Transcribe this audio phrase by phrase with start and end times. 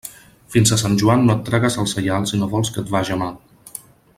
[0.53, 3.19] Fins a Sant Joan no et tragues el saial, si no vols que et vaja
[3.25, 3.41] mal.